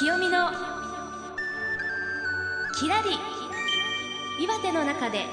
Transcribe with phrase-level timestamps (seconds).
[0.00, 0.48] 清美の
[2.74, 3.10] きらり
[4.42, 5.26] 岩手の中で。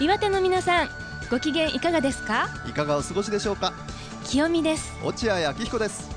[0.00, 0.88] 岩手の皆さん
[1.30, 2.48] ご機嫌いかがですか？
[2.66, 3.74] いかがお過ごしでしょうか？
[4.24, 4.90] 清美です。
[5.04, 6.08] 落合明彦です。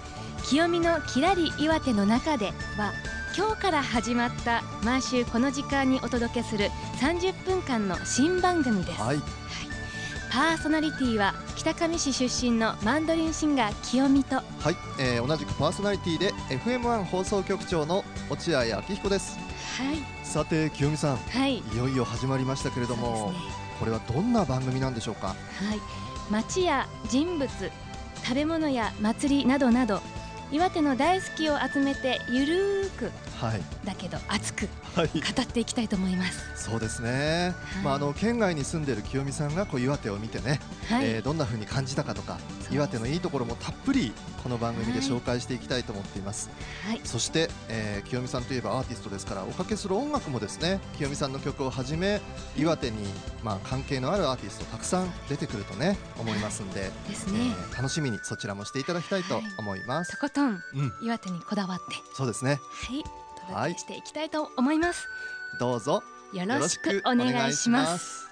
[0.49, 2.93] 清美のきらり岩手の中では
[3.37, 6.69] 今日から始まった毎週この時間にお届けする
[7.01, 9.17] 30分間の新番組です、はい。
[10.31, 19.37] パーソナリティは北上市出身のマンドリンシンガー清美とはい、えー、同じくパーソナリティで FM1 放送局長の落合明彦です。
[19.77, 20.25] はい。
[20.25, 21.17] さて清美さん。
[21.17, 21.57] はい。
[21.57, 23.37] いよいよ始まりましたけれども、ね。
[23.79, 25.27] これはどんな番組なんでしょうか？
[25.27, 25.35] はい。
[26.31, 27.49] 街や人物
[28.23, 30.01] 食べ物や祭りなどなど
[30.51, 33.61] 岩手の大好きを集めてゆるーくはい。
[33.85, 35.07] だけど熱くはい。
[35.07, 36.63] 語っていきたいと思います。
[36.69, 37.83] そうですね、はい。
[37.83, 42.73] まああの県外に住んでいる清美さんがこう岩手を見てね、はい、えーどんな風に感じたかとかす。
[42.73, 45.09] 岩手のいいところもたっぷりこの番組ではい。
[45.09, 46.49] 紹介していきたいと思っています、
[46.87, 47.01] はい。
[47.03, 52.21] そして、えー清美さんといえばアーティストですからおかけする音楽もですね清美さんの曲をはじめ
[52.57, 52.97] 岩手に
[53.43, 60.93] まあ関係のあるアーティストたくさん出てくるとね思いますんで、ですえね、ー楽しみにそちらもしていただきたいと思います、とことんうん。
[61.03, 61.95] 岩手にこだわって。
[62.13, 62.59] そうですね。
[62.71, 63.03] はい。
[63.03, 65.07] お届けしていきたいと思います、
[65.59, 66.03] どうぞ。
[66.33, 68.27] よろしくお願いします。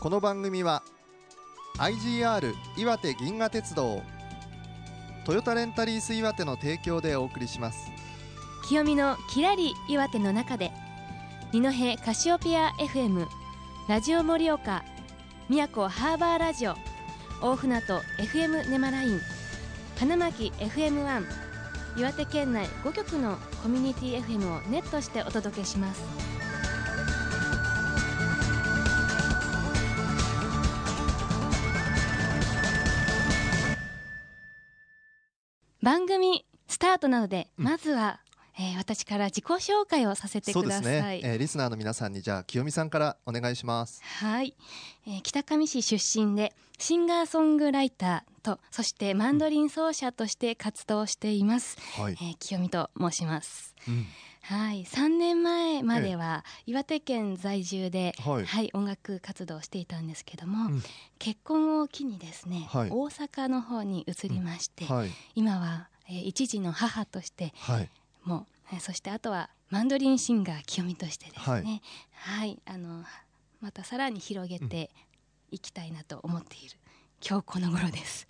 [0.00, 0.82] この番組は
[1.78, 4.02] IGR 岩手銀河鉄道
[5.24, 7.90] トヨタレンタリース岩手の提供でお送りします。
[8.68, 10.72] 清美のきらり岩手の中で
[11.52, 13.26] 二戸カシオペア FM
[13.88, 14.84] ラジオ盛岡
[15.48, 16.74] 宮古ハーバーラジオ
[17.40, 19.20] 大船渡 FM ネマライン
[19.98, 21.45] 花巻 FM1
[21.96, 26.02] 岩手県内5局のコミュニティ FM をネットしてお届けします。
[35.82, 37.64] 番組スタートなので、うん。
[37.64, 38.20] まずは、
[38.58, 41.20] えー私から自己紹介をさせてください。
[41.20, 44.02] ね、えーリスナーの皆さんにじゃあ清美さんからお願いします。
[44.02, 44.54] はい、
[45.06, 52.14] えー北上市出身でシンガーソングライターとそしてマンドリン奏者として活動しています、はい。
[52.14, 53.74] え、ー清美と申します。
[53.88, 54.06] うん。
[54.42, 54.84] はい。
[54.84, 58.70] 3年前までは岩手県在住で、はい。
[58.74, 60.82] 音楽活動をしていたんですけども、うん。
[61.18, 62.90] 結婚を機にですね、はい。
[62.90, 65.10] 大阪の方に移りまして、はい。
[65.34, 67.90] 今は、えー一児の母としてはい
[68.80, 71.82] そしてあとはマンドリンシンガー清美としてですね。
[72.12, 73.04] ははい、あの
[73.60, 74.90] またさらに広げて
[75.50, 76.76] いきたいなと思っている、
[77.26, 78.26] 今日この頃です。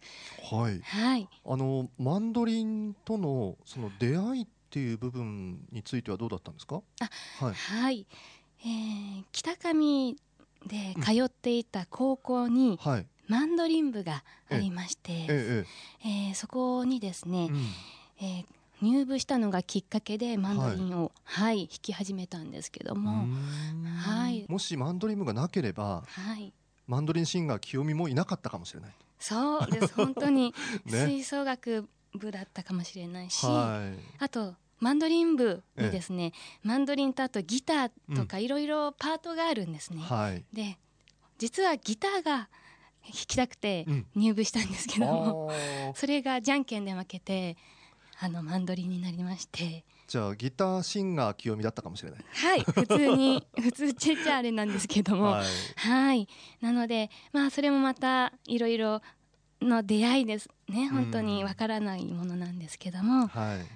[0.51, 0.81] はい。
[0.81, 1.29] はい。
[1.45, 6.83] あのマンドリンとのその出会いっていう部分についてはどうだったんですか？
[7.41, 7.55] はい。
[7.55, 8.07] はい、
[8.61, 10.15] えー北上
[10.67, 13.07] で通っていた高校にはい。
[13.29, 15.67] マンドリン部がありまして、ええ。
[16.05, 17.67] えーそこにですね、うん。
[18.21, 18.47] えー
[18.83, 23.35] 入部したのがきっかけでマンドリンを、はい弾き始めたんですけどうも、ん。
[23.99, 24.45] はい。
[24.49, 26.53] もしマンドリン部がなければはい。
[26.87, 28.91] マンドリンシンガー清美もいなかったかもしれない。
[29.19, 29.95] そうです。
[29.95, 30.55] 本当に
[30.85, 31.05] ね。
[31.07, 33.99] 吹奏楽部だったかもしれないし、はい。
[34.19, 36.33] あとマンドリン部にですね、
[36.63, 40.03] マンドリンとあとギターとかいろいろパートがあるんですね。
[40.03, 40.45] はい。
[40.53, 40.79] で
[41.39, 42.49] 実はギターが
[43.03, 44.07] 弾きたくてうん。
[44.15, 45.95] 入部したんですけども、あー。
[45.95, 47.57] それがじゃんけんで負けて
[48.19, 49.85] あのマンドリンになりまして。
[50.07, 52.25] じゃあギターシンガー清美だったかもしれない。
[52.33, 55.33] はい普通に 普通ちっちゃあれなんですけども。
[55.33, 55.47] はい。
[55.77, 56.29] はい。
[56.61, 59.03] なので、まあ、それもまた、いろいろ
[59.63, 60.89] の出会いですね。
[60.89, 63.27] 本当にわからないものなんですけども。
[63.29, 63.57] はい。
[63.59, 63.67] はい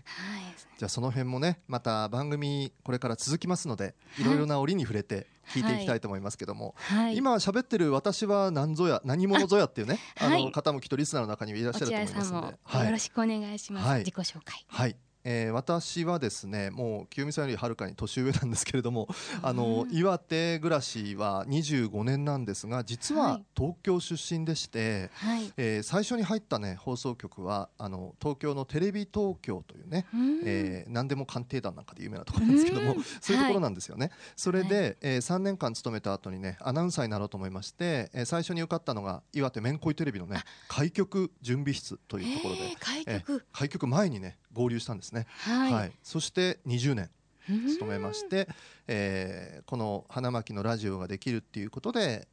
[0.78, 7.16] じゃあその辺もねまた番組これから続きますのでいろいろな折に触れて聞いていきたいと思いますけども、はい。
[7.16, 13.88] 今喋ってる私は何ぞや何者ぞやっていうね あの、はい方もきっとリスナーの中にはいらっしゃると思いますので、はいよろしくお願いします。
[13.88, 14.64] はい自己紹介。
[14.68, 19.08] はい、えー私はですねもう清美さんよりはるかに年上なんですけれども
[19.42, 23.44] あのうん岩手暮らしは25年なんですが実ははい。
[23.56, 25.52] 東京出身でして、はい。
[25.56, 30.40] えー最初に入ったね放送局はあの東京のテレビ東京というね、うん。
[30.44, 33.02] えー何でも鑑定団なんかで有名なところなんですけども、うん。
[33.20, 34.10] そういうところなんですよね。
[34.36, 43.44] それで、えー3年間勤めた後にねアナウンサーになろうと思いまして、えー最初に受かったのが岩手めんこいテレビのね開局準備室というところで、えー開えー局。
[43.52, 45.26] 開局前にね合流したんですね。
[45.40, 45.92] はい。
[46.02, 47.10] そして20年
[47.48, 47.68] うん。
[47.68, 48.48] 勤めまして、
[48.86, 52.26] えーこの花巻のラジオができるっていうことで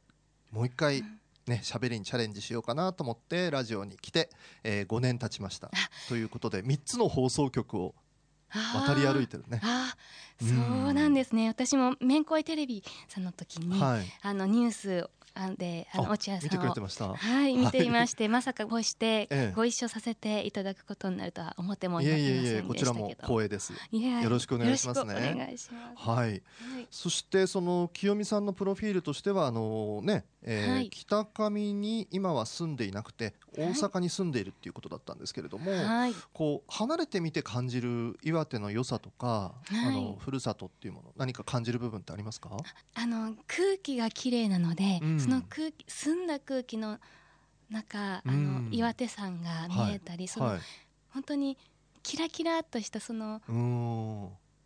[0.50, 1.02] もう一回
[1.46, 4.30] ね喋りにチャレンジしようかなと思ってラジオに来て、
[4.64, 5.70] えー5年経ちました。
[6.08, 7.94] ということで3つの放送局を
[8.50, 9.60] 渡り歩いてるね。
[9.62, 9.94] あ
[10.40, 10.46] そ
[10.90, 16.40] うなんですね、私もめんこいテレビさんの時に、はい、あのニュースあであの落合
[16.88, 23.72] さんをはい見ていまして、まさかこうして ご一緒させていただくことになるとは思ってもいませんでしたけど、こちらも光栄です。
[23.72, 25.32] よろしくお願いしますね。
[25.34, 26.08] お願いします。
[26.08, 26.42] はい。
[26.90, 42.56] そしてその清美さんのプロフィールとしてはあのね、えーはい、北上に今は住んでいなくて大阪に住んでいるっていうことだったんですけれども、はい、こう離れてみて感じる岩手の良さとか、はい、あのふるさとっていうもの何か感じる部分ってありますか？
[42.94, 46.98] あの空気が綺麗なので、うん、その空気澄んだ空気の
[47.70, 50.58] 中あの、うん、岩手山が見えたり、その、
[51.10, 51.58] 本当に
[52.02, 53.42] キラキラとしたその。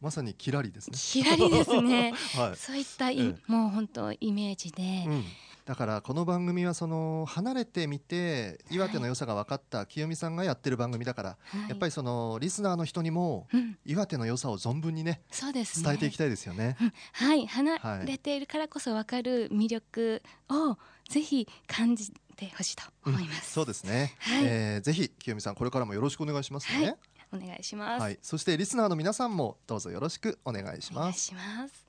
[0.00, 0.97] まさにキラリですね。
[0.99, 2.12] キラリですね。
[2.37, 5.25] はい、そういったい、ええ、もう本当イメージで、うん、
[5.64, 11.37] だからこの番組はその離れてみて岩手の良さが分かった清美さんがやってる番組だから、は
[11.67, 13.47] い、やっぱりそのリスナーの人にも
[13.85, 15.85] 岩手の良さを存分にね、そうですね。
[15.85, 16.76] 伝えていきたいですよね。
[16.81, 17.47] うん、はい。
[17.47, 20.76] 離れているからこそ分かる魅力を
[21.09, 26.87] ぜひ感じてほしいと思います、うん、そうですね、はい、えー、ぜひ清美さんこれからもよろしくお願いしますね。
[26.87, 26.97] はい
[27.35, 28.03] お願いします。
[28.03, 31.32] はい、そしてリスナーの皆さんもどうぞよろしくお願いします。
[31.32, 31.87] ます。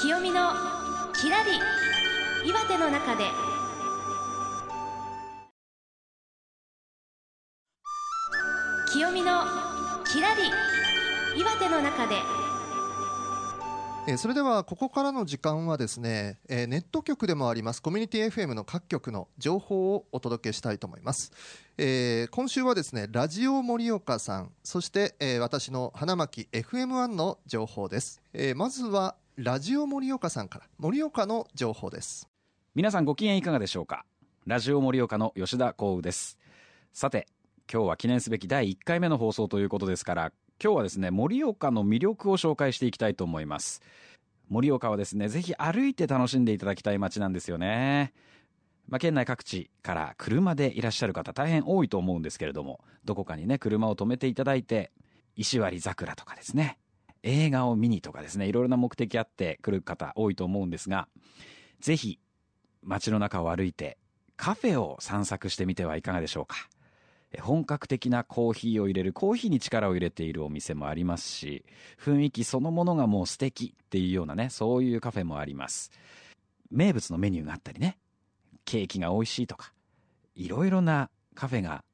[0.00, 0.52] 清美の
[1.12, 1.91] きらり
[2.44, 3.26] 岩手の中で。
[8.92, 9.44] 清美の
[10.04, 10.42] きらり
[11.40, 12.16] 岩手の中で。
[14.08, 21.30] えー、それではここからの時間はですね、えー、ネット局でもありますコミュニティ FM の各局の情報をお届けしたいと思います、
[21.78, 32.31] えー、今週はですねラジオ盛岡さんそして、えー、私の花巻 FM1 の情報です、えー、まずはラジオ盛岡さんから盛岡の情報です。
[32.74, 34.06] 皆さんご機嫌いかがでしょうか？
[34.46, 36.38] ラジオ盛岡の吉田幸宇です。
[36.94, 37.26] さて
[37.70, 43.82] 今日は記念すべき第1回目の放送ということですから今日はですね盛岡の魅力を紹介していきたいと思います。
[44.48, 48.14] 盛岡はですねぜひ歩いて楽しんでいただきたい街なんですよね。
[48.88, 54.92] まあ、県内各地から車でいらっしゃる方大変多いと思うんですけれどもどこかにね車を止めていただいて
[55.36, 56.78] 石割桜とかですね
[57.22, 61.06] 映画を見にとかですねいろいろな目的あって来る方多いと思うんですが
[61.78, 62.18] ぜひ
[62.82, 63.98] 街の中を歩いて
[64.36, 66.56] カフェを散策してみてはいかがでしょうか。
[67.40, 71.64] 本格的なコーヒーを入れるコーヒーに力を入れているお店もありますし
[71.98, 75.90] 雰囲気そのものがもう素敵っていうようなねそういうカフェもあります。
[76.70, 77.98] 名物のメニューがあったりね。
[78.64, 79.72] ケーキが美味しいとか
[80.34, 81.84] いろいろなカフェが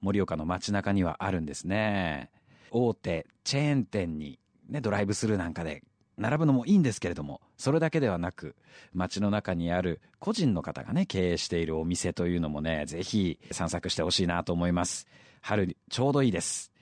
[0.00, 2.30] 盛岡の街中にはあるんですね。
[2.70, 5.82] 大手チェーン店にねドライブスルーなんかで
[6.16, 8.56] 並ぶのもいいんですけれどもそれだけではなく
[8.92, 15.06] 街の中にある個人の方がね経営しているお店というのもねぜひ散策してほしいなと思います。
[15.42, 16.72] 春ちょうどいいです。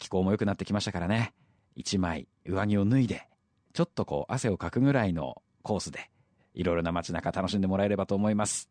[0.00, 1.34] 気候も良くなってきましたからね。
[1.76, 3.28] 一枚上着を脱いで
[3.74, 6.10] ちょっとこう汗をかくぐらいのコースで
[6.52, 8.68] いろいろな街中楽しんでもらえればと思います。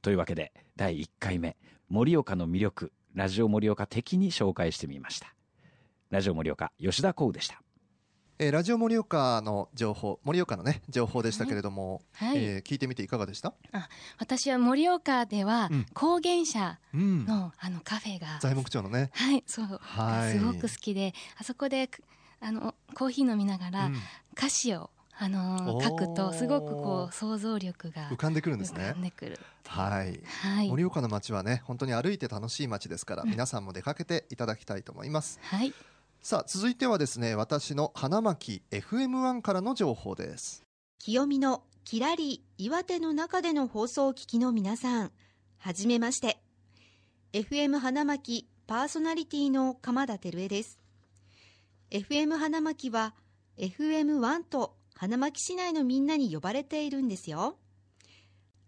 [0.00, 1.58] というわけで第1回目
[1.90, 5.34] 盛岡の魅力ラジオ盛岡的に紹介してみました。
[6.08, 7.62] ラジオ盛岡吉田光でした。
[8.42, 13.54] えー、ラジオ盛岡の情報盛岡のね情報でしたけれども、はい、えー、聞いてみていかがでした？
[13.70, 21.88] あ私は盛岡では高原社のうん、あのカフェが材木町のねはいそうはいすごく好きであそこで
[22.40, 23.90] あのコーヒー飲みながら
[24.36, 28.80] 歌詞を、あのー、書くとすごくこう想像力が浮かんでくるんですね。
[28.80, 29.38] 浮かんでくる。
[29.68, 30.20] はい。
[30.42, 30.68] はい。
[30.68, 35.38] 盛岡の街はね本当に歩いて楽しい街ですから、うん、皆さんも出かけていただきたいと思います。
[35.42, 35.72] はい。
[36.22, 40.62] さあ続いてはですね私の花巻 FM1 からの情報です。
[41.00, 45.10] 清見のキラリ岩手の中での放送を聞きの皆さん
[45.58, 46.38] はじめまして。
[47.32, 50.78] FM 花巻パーソナリティの鎌田照恵です。
[51.90, 53.14] FM 花巻は
[53.58, 57.56] FM1 と花巻市内のみんなに呼ばれているんですよ。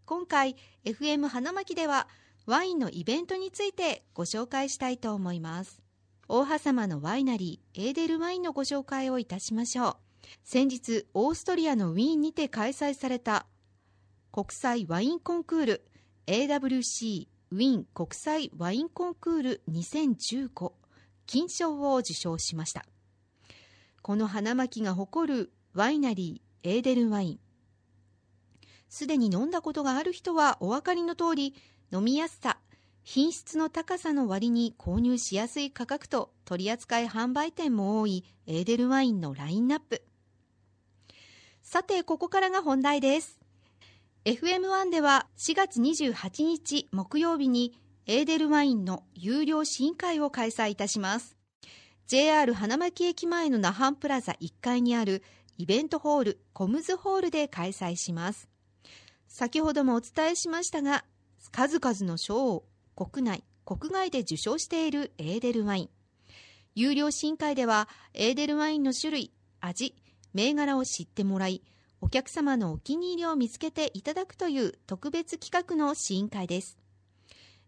[0.06, 2.08] 今回 FM 花巻では
[2.46, 5.83] ワインのイベントについてご紹介したいと思います。
[6.26, 9.96] 大羽様のワイナリーエーデルワインのご紹介をいたしましょう。
[10.42, 13.46] 先日オーストリアのウィーンにて開催された
[14.32, 15.84] 国際ワインコンクール
[16.26, 20.72] AWC ウィーン国際ワインコンクール2015
[21.26, 22.86] 金賞を受賞しました。
[24.00, 27.40] この花巻が誇るワイナリーエーデルワイン。
[28.88, 31.54] すでに飲んだことがある人はお分かりの通り
[31.92, 32.58] 飲みやすさ
[33.04, 40.02] 品質の高さの割に購入しやすい価格と取り扱い販売店も多いエーデルワインのラインナップ。
[41.62, 43.38] さてここからが本題です。
[44.24, 51.36] FM1 では4月28日木曜日にエーデルワインの有料試飲会を開催いたします。
[52.06, 55.22] JR 花巻駅前の那覇プラザ1階にある
[55.58, 58.48] イベントホールコムズホールで開催します。
[59.28, 61.04] 先ほどもお伝えしましたが
[61.52, 65.90] 数々の賞を国内国外で受賞しているエーデルワイン。
[66.74, 69.94] 有料試飲会ではエーデルワインの種類味
[70.32, 71.62] 銘柄を知ってもらい
[72.00, 76.76] お客様のお気に入りを見つけていただくという特別企画の試飲会です。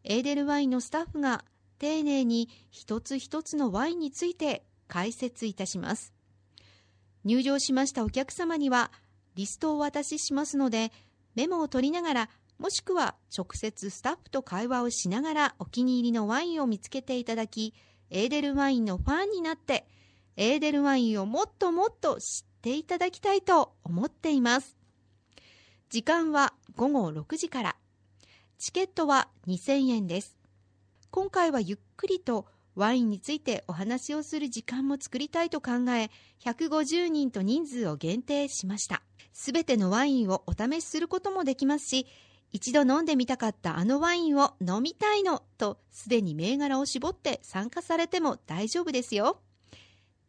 [0.05, 1.45] エーデルワインのスタッフが
[1.79, 6.13] 丁寧に一つ一つのワインについて解説いたします。
[7.25, 8.93] 入場しましたお客様には
[9.35, 10.93] リストをお渡ししますので
[11.35, 17.75] メモを取りながらもしくは直接スタッフと会話をしながらお気に入りのワインを見つけていただき
[18.11, 19.87] エーデルワインのファンになって
[20.37, 24.77] エーデルワインをもっともっと知っていただきたいと思っています。
[25.89, 27.77] 時間は午後6時から。
[28.59, 30.37] チケットは2000円です。
[31.11, 36.11] 今回はゆっくりとワインについてお話をする時間も作りたいと考え
[36.45, 39.03] 150人と人数を限定しました。
[39.33, 42.07] すべてのワインをお試しすることもできますし
[42.57, 49.43] 一度飲んでみたかったあのワインを飲みたいのとすでに銘柄を絞って参加されても大丈夫ですよ。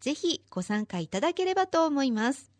[0.02, 2.52] ぜひご参加いただければと思います。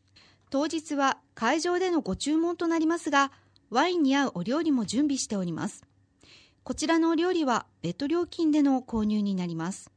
[0.52, 3.34] 当日は会場でのご注文となりますが
[3.70, 5.84] ワインに合うお料理も準備しております。
[6.64, 9.92] こちらのお料理は別途料金での購入になります。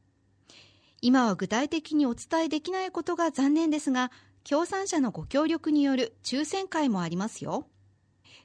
[1.00, 4.10] 今は具体的にお伝えできないことが残念ですが
[4.42, 7.68] 協賛者のご協力による抽選会もありますよ。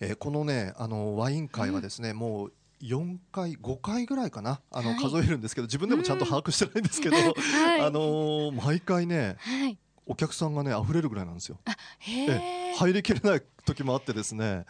[0.00, 2.52] えーこのねあのワイン会はですね、もう
[2.82, 4.98] 4回5回ぐらいかなあの、はい。
[5.00, 7.80] 数えるんですけど自分でもちゃんと把握してないんですけど、はい。
[7.80, 11.58] あのー毎回ねはいお客さんがね溢れるぐらいなんですよ。
[11.98, 12.30] へえ。
[12.72, 14.64] え入りきれない時もあってですね。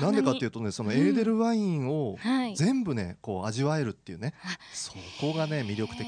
[0.00, 2.56] なんでかっていうとねそのエーデルワインをはい。
[2.56, 4.34] 全部ねこう味わえるっていうね。
[4.44, 6.06] あそこがね魅力的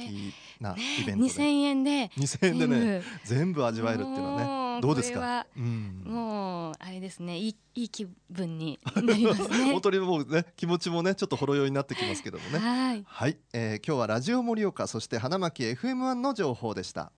[0.61, 1.31] なイベントで。
[1.31, 2.09] 2000円で。
[2.17, 5.47] 2000円でね全全部味わえるっていうのはねどうですか？
[5.57, 6.03] うん。
[6.05, 7.37] 部もうあれですね。
[7.39, 9.65] いいいい気分になりますね。
[9.73, 12.59] 本当にもうね気持ちもねちょっとほろ酔いになってきますけどもね。
[12.59, 13.05] はい。
[13.07, 17.13] はい、えー今日はラジオ盛岡そして花巻 FM1 の情報でした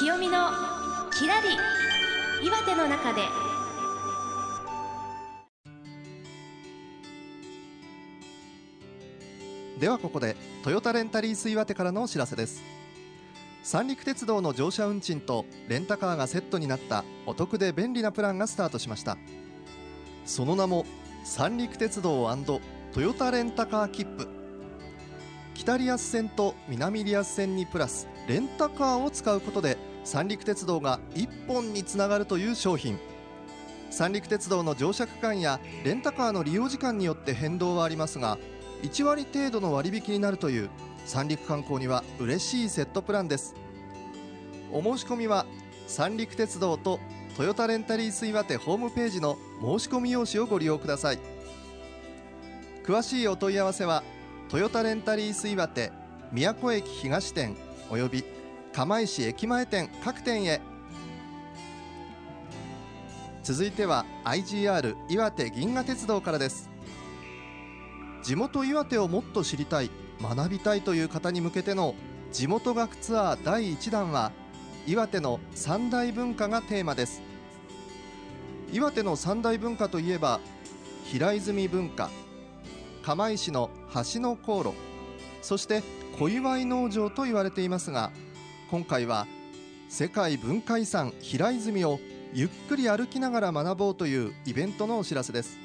[0.00, 0.48] 清見の
[1.12, 1.48] きらり
[2.42, 3.20] 岩手の中で。
[9.78, 12.62] ではここでトヨタレンタリース岩手からのお知らせです。
[13.62, 19.18] 三陸鉄道の乗車運賃とレンタカーがセットになったお得で便利なプランがスタートしました。
[20.24, 20.86] その名も
[21.24, 22.34] 三陸鉄道
[22.94, 24.26] トヨタレンタカー切符
[25.52, 32.98] 北リアス線と南リアス線にプラスレンタカーを使うことで三陸鉄道が一本につながるという商品。
[33.90, 38.38] 三陸鉄道の乗車区間やレンタカーの利用時間によって変動はありますが
[38.82, 40.70] 1割程度の割引になるという
[41.06, 43.54] 三陸観光には嬉しいセットプランです。
[44.72, 45.44] お申し込みは
[45.88, 47.00] 三陸鉄道と
[47.36, 51.18] トヨタレンタリース岩手ホームページの申し込み用紙をご利用ください。
[52.84, 54.02] 詳しいお問い合わせは
[54.48, 55.92] トヨタレンタリース岩手
[56.32, 57.56] 宮古駅東店
[57.90, 58.24] および
[58.72, 60.60] 釜石駅前店各店へ。
[63.42, 66.70] 続いては IGR 岩手銀河鉄道からです。
[68.22, 69.90] 地元岩手をもっと知りたい
[70.22, 71.94] 学びたいという方に向けての
[72.32, 74.30] 地元学ツアー第1弾は
[74.86, 77.22] 岩手の三大文化がテーマです。
[78.72, 80.38] 岩手の三大文化といえば
[81.06, 82.08] 平泉文化
[83.02, 83.68] 釜石の
[84.14, 84.74] 橋の航路
[85.42, 85.82] そして
[86.20, 88.12] 小祝農場と言われていますが
[88.70, 89.26] 今回は
[89.88, 91.98] 世界文化遺産平泉を
[92.32, 95.58] ゆっくり歩きながら学ぼうというイベントのお知らせです。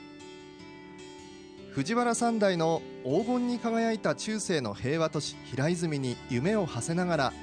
[1.71, 7.33] 藤原三代の黄金に輝いた中世の平和都市平泉に夢を馳せながら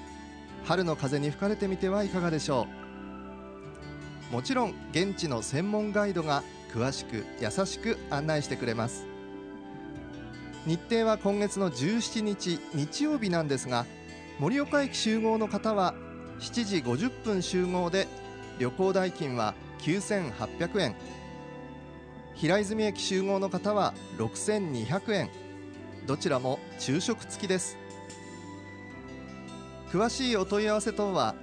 [0.65, 2.67] 春の風に吹かれてみてはいかがでしょ
[4.31, 4.33] う。
[4.33, 6.43] もちろん現地の専門ガイドが
[6.75, 9.07] 詳しく優しく案内してくれます。
[10.67, 13.87] 日程は今月の17日日曜日なんですが
[14.39, 15.95] 盛岡駅集合の方は
[16.41, 18.09] 7時50分集合で
[18.59, 20.97] 旅行代金は9800円。
[22.35, 25.31] 平泉駅集合の方は6200円。
[26.07, 27.79] どちらも昼食付きです。
[29.91, 31.35] 詳しいお問い合わせ等は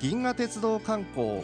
[0.00, 1.42] 銀河鉄道観光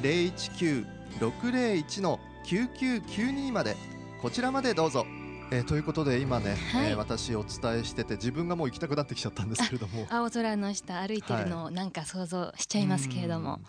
[0.01, 3.77] 019-601の9992まで。
[4.21, 5.07] こちらまでどうぞ。
[5.53, 6.91] えーということで今ね、はい。
[6.91, 10.07] えー私お伝えしてて自分がもう行きたくなってきちゃったんですけれども。
[10.11, 13.65] 青空の下歩いてるのをなんか想像しちゃいますけれども、うん。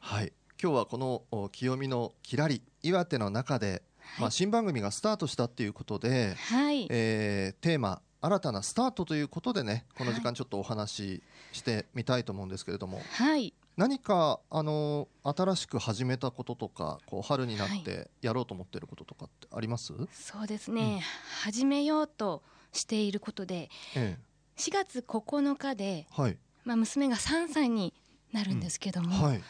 [0.00, 0.32] はい。
[0.62, 3.82] 今日はこのお清見のきらり岩手の中で、
[4.18, 21.02] まあ、新番組がスタートしたっていうことで、はい、えーテーマ新たなスタートということでねこの時間ちょっとお話ししてみたいと思うんですけれども、はい、何かあの新しく始めたこととかこう春になってやろうと思ってることとかってあります、そうですね、
[21.42, 24.16] 始めようとしていることでえ
[24.56, 26.38] 4月9日で、えはい。
[26.64, 27.92] まあ、娘が3歳に
[28.32, 29.42] なるんですけども、はい。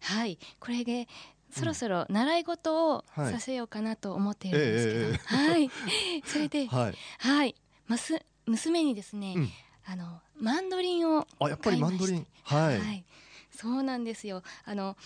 [0.00, 1.08] はい、これで
[1.50, 3.32] そろそろ習い事をはい。
[3.32, 5.70] させようかなと思っているんですけど、えええはい、
[6.26, 6.94] それで、はい。
[7.18, 7.54] はい、
[7.86, 9.50] ます娘にですね、うん。
[9.86, 12.26] あのマンドリンをあやっぱりマンドリン。
[12.42, 13.04] はい、
[13.56, 14.42] そうなんですよ。
[14.64, 14.96] あの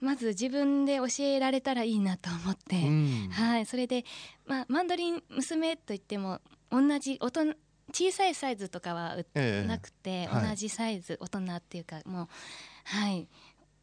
[0.00, 3.28] まず自分で教えられたらいいなと思って、うん。
[3.30, 4.04] はい、それで、
[4.46, 7.54] まあ、マンドリン娘といっても同じ大人
[7.92, 9.66] 小さいサイズとかは売ってええ。
[9.66, 10.48] なくて、はい。
[10.50, 12.28] 同じサイズ大人っていうかもう
[12.84, 13.26] はい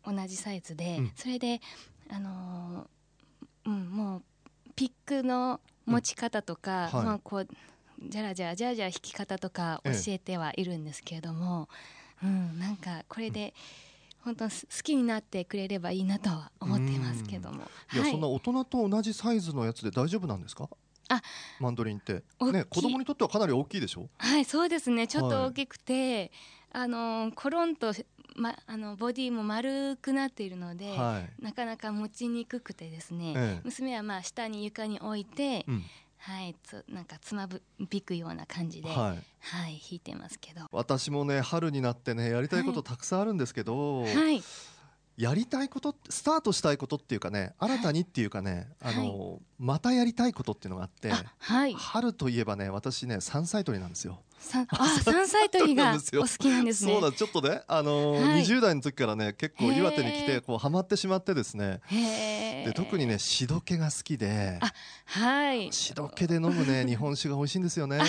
[0.05, 1.11] 同じサイズで、うん。
[1.15, 1.61] それで
[2.09, 4.23] あのーうんもう
[4.75, 7.05] ピックの持ち方とか、うんはい。
[7.05, 7.47] まあこう
[8.07, 11.69] じゃらじゃらじゃらじゃら弾き方とか教えてはいるんですけれども、
[12.21, 13.53] うんなんかこれで
[14.23, 17.63] 本当す好きになってくれればいいなとは思っていますけども、
[17.93, 18.11] いや、はい。
[18.11, 20.69] そんな大人と同じサイズのやつで大丈夫なんですか？
[21.09, 21.21] あ。
[21.59, 22.23] マンドリンって。
[22.51, 24.07] ね子供にとってはかなり大きいでしょ？
[24.17, 25.07] はい、そうですね。
[25.07, 26.31] ちょっはいと大きくて、
[26.71, 27.93] あのコロンと
[28.35, 31.43] まあのボディも丸くなっているので、はい。
[31.43, 33.33] なかなか持ちにくくてですね。
[33.35, 33.61] ええ。
[33.63, 35.83] 娘はまあ下に床に置いて、うん
[36.25, 40.61] はい、つなんかつまぶびくような感じで、はい、はい弾いてますけど。
[40.71, 44.41] 私もね春になってねやりたいことたくさんあるんですけど、はい、
[45.17, 54.21] やりたいことスタートしたいことっていうかね新たにっていうかね、あのまたやりたいことっていうのがあって、あ、はい、春といえばね私ね山菜採りなんですよ。
[54.39, 56.93] さあ山菜採りがお好きなんですね。
[56.93, 58.41] そうだちょっとねあのーはい。
[58.43, 61.81] 20代の時からね結構岩手に来てこうハマってしまってですね。
[62.65, 64.59] で特にねしどけが好きで。
[64.61, 64.73] あ
[65.05, 65.71] はい。
[65.71, 67.99] しどけで飲むね 日本酒が美味しいんですよね。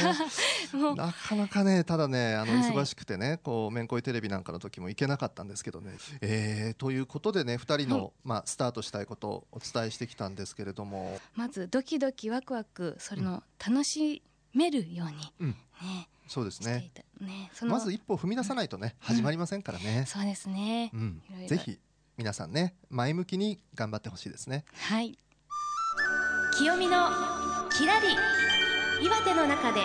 [0.96, 2.70] なかなかねただねあのはい。
[2.72, 5.92] 忙しくてね、こうめんこいテレビなんかの時も行けなかったんですけどね。
[6.20, 8.12] えーということでね2人の、はい。
[8.24, 15.32] まあ、スタートしたいことをお伝えしてきたんですけれども、まずドキドキワクワクそれの楽しめるように。
[15.40, 16.08] うん、ね。
[16.26, 16.90] そうですね。
[17.20, 20.04] ね、まず一歩踏み出さないとね始まりませんからね。
[20.06, 20.90] そうですね。
[20.92, 20.96] う。
[20.96, 21.22] ん。
[21.46, 21.78] ぜひ
[22.16, 24.64] 皆さんね前向きに頑張ってほしいですね。
[24.72, 25.18] はい。
[26.56, 27.08] 清見の
[27.70, 28.06] きらり
[29.04, 29.80] 岩手の中で。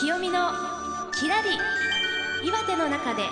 [0.00, 0.50] 清見の
[1.12, 1.48] きらり
[2.46, 3.22] 岩手の中で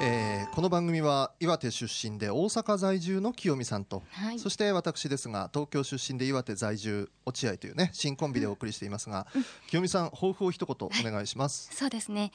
[0.00, 9.26] えーこの番組は岩手出身で大阪在住の清美さんと、はいそして私ですが東京出身で岩手在住落合というね新コンビでお送りしていますが、
[9.68, 11.70] 清美さん抱負を一言お願いします。
[11.72, 12.32] そうですね。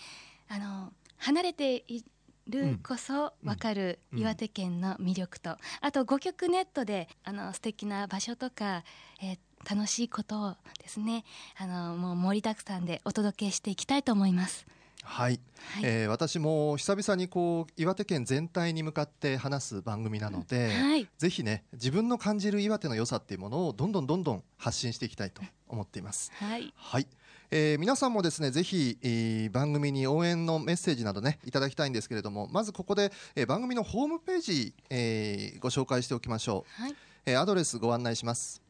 [0.50, 2.04] あの離れてい
[2.48, 8.84] るこそわかるうん岩手県の魅力と、あと5曲ネットであの素敵な場所とか、
[9.22, 11.24] えー楽しいことをですね
[11.58, 14.68] あのもう盛りだくさんでお届けしていきたいと思います。
[15.04, 15.84] はい、はい。
[15.84, 21.08] えー私も久々にこう岩手県全体に向かって話す番組なので、はい。
[21.18, 26.32] ぜひね自分の感じる岩手の良さっていうものをどんどんどんどん発信していきたいと思っています。
[26.36, 26.74] はい。
[26.76, 27.08] はい、
[27.52, 36.96] えー皆さんもですねぜひ、えー番組に応援のメッセージなどねいただきたいんですけれどもまずここで、えー番組のホームページ、えーご紹介しておきましょう、はい。
[37.26, 38.62] えーアドレスご案内します。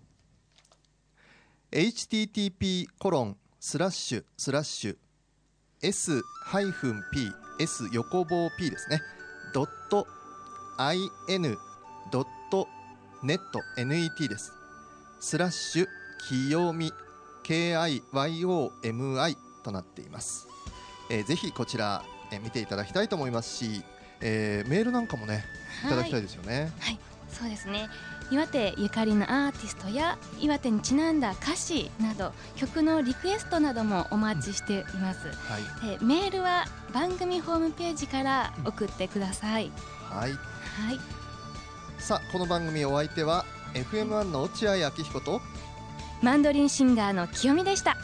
[1.72, 4.98] http コロンスラッシュスラッシュ
[5.84, 9.02] s ハイフン p s 横棒 p ですね。
[9.54, 10.08] ドット
[11.28, 11.58] in
[12.12, 12.68] ドット
[13.22, 14.54] ネット net です。
[15.20, 15.88] スラッシュ
[16.28, 16.92] 清み
[17.44, 20.48] KIYOMI となっています、
[21.10, 23.84] えーぜひこちら、えー見ていただきたいと思いますし、
[24.22, 25.44] えーメールなんかもね
[25.86, 27.90] いただきたいですよね、はい、そうですね。
[28.34, 35.28] 岩手ゆかりのアーティストや岩手にちなんだ歌詞など曲のリクエストなどもお待ちしています。
[35.28, 39.72] はいえーメールは番組ホームページから送ってください。
[40.10, 40.36] はいは
[40.94, 41.00] い、
[42.00, 45.40] さあこの番組お相手は FM1 の落合明彦と
[46.24, 47.98] マンドリンシンガーの清美でした。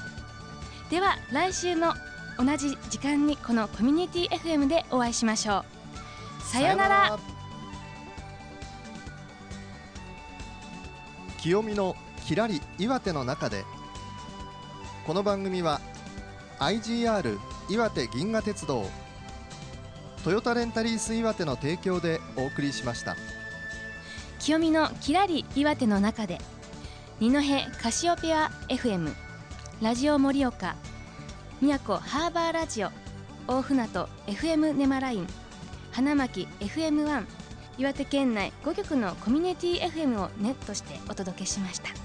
[0.91, 1.93] では来週も
[2.37, 5.65] 同じ時間にこのコミュニティ FM でお会いしましょ
[6.39, 6.43] う。
[6.43, 7.38] さようなら。
[11.41, 13.63] 清美のきらり岩手の中で
[15.07, 15.79] この番組は
[16.59, 17.37] IGR
[17.69, 18.85] 岩手銀河鉄道
[20.25, 23.15] トヨタレンタリース岩手の提供でお送りしました。
[24.39, 26.39] 清見のきらり岩手の中で
[27.19, 27.39] 二戸
[27.81, 29.13] カシオペア FM
[29.81, 30.75] ラジオ盛岡
[31.61, 32.89] 宮古ハーバーラジオ
[33.47, 35.27] 大船渡 FM ネマライン
[35.91, 37.38] 花巻 FM1
[37.79, 41.98] 岩手県内5局のコミュニティ FM をネットしてお届けしました。